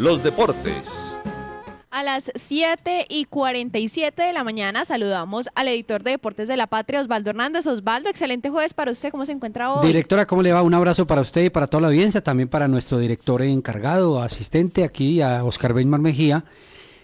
[0.00, 1.14] los deportes.
[1.90, 6.68] A las 7 y 47 de la mañana saludamos al editor de Deportes de la
[6.68, 7.66] Patria, Osvaldo Hernández.
[7.66, 9.10] Osvaldo, excelente jueves para usted.
[9.10, 9.86] ¿Cómo se encuentra hoy?
[9.86, 10.62] Directora, ¿cómo le va?
[10.62, 14.84] Un abrazo para usted y para toda la audiencia, también para nuestro director encargado, asistente
[14.84, 16.44] aquí, a Oscar Beymar Mejía,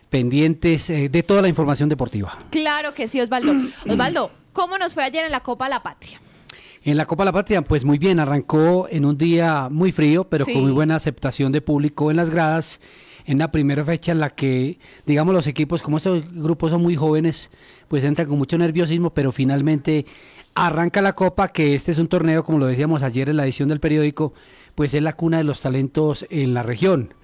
[0.08, 2.34] pendientes eh, de toda la información deportiva.
[2.48, 3.52] Claro que sí, Osvaldo.
[3.86, 6.18] Osvaldo, ¿cómo nos fue ayer en la Copa La Patria?
[6.86, 10.44] En la Copa La Patria, pues muy bien, arrancó en un día muy frío, pero
[10.44, 10.52] Sí.
[10.52, 12.80] con muy buena aceptación de público en las gradas.
[13.24, 16.94] En la primera fecha en la que, digamos, los equipos, como estos grupos son muy
[16.94, 17.50] jóvenes,
[17.88, 20.06] pues entran con mucho nerviosismo, pero finalmente
[20.54, 23.68] arranca la Copa, que este es un torneo, como lo decíamos ayer en la edición
[23.68, 24.32] del periódico,
[24.76, 27.14] pues es la cuna de los talentos en la región.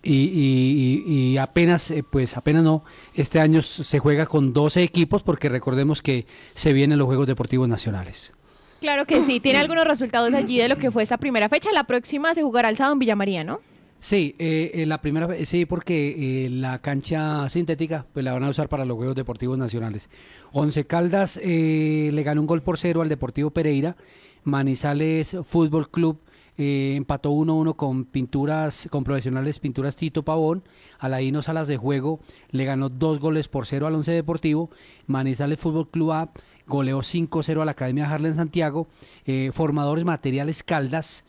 [0.00, 5.24] Y, y- y- apenas, eh, pues apenas no, este año se juega con 12 equipos
[5.24, 8.32] porque recordemos que se vienen los Juegos Deportivos Nacionales.
[8.80, 9.40] Claro que sí.
[9.40, 11.70] ¿Tiene algunos resultados allí de lo que fue esta primera fecha?
[11.72, 13.60] La próxima se jugará el sábado en Villamaría, ¿no?
[14.00, 18.48] Sí, eh, eh, la primera sí, porque eh, la cancha sintética pues la van a
[18.48, 20.08] usar para los Juegos Deportivos Nacionales.
[20.52, 23.96] Once Caldas eh, le ganó un gol por cero al Deportivo Pereira.
[24.44, 26.20] Manizales Fútbol Club
[26.56, 30.62] empató 1-1 con pinturas, con profesionales pinturas Tito Pavón.
[31.00, 32.20] Alaino Salas de Juego
[32.50, 34.70] le ganó dos goles por cero al Once Deportivo.
[35.06, 36.30] Manizales Fútbol Club A
[36.68, 38.86] goleó 5-0 a la Academia Harlem Santiago.
[39.26, 41.24] Eh, Formadores Materiales Caldas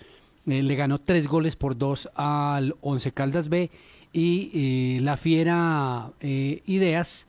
[0.45, 3.71] eh, le ganó tres goles por dos al Once Caldas B
[4.13, 7.27] y eh, la Fiera Ideas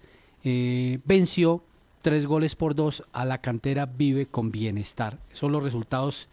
[1.04, 1.62] venció
[2.02, 5.18] tres goles por dos a la cantera Vive con Bienestar.
[5.32, 6.28] Son los resultados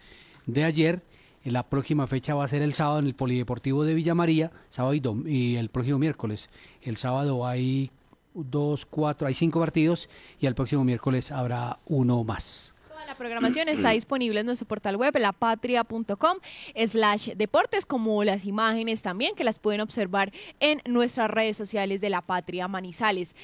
[0.46, 1.02] de ayer.
[1.44, 4.94] La próxima fecha va a ser el sábado en el Polideportivo de Villa María, sábado
[4.94, 6.50] y, dom- y el próximo miércoles.
[6.82, 7.90] El sábado hay
[8.44, 12.76] dos, cuatro, hay cinco partidos y el próximo miércoles habrá uno más.
[12.88, 16.38] Toda la programación está disponible en nuestro portal web, lapatria.com
[16.88, 22.10] slash deportes, como las imágenes también que las pueden observar en nuestras redes sociales de
[22.10, 23.36] La Patria Manizales.